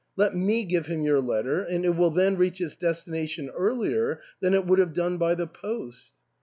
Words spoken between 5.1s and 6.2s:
by the post."